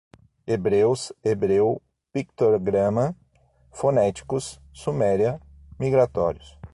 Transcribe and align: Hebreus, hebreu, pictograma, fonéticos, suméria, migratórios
Hebreus, 0.47 1.11
hebreu, 1.23 1.79
pictograma, 2.11 3.15
fonéticos, 3.71 4.59
suméria, 4.73 5.39
migratórios 5.77 6.57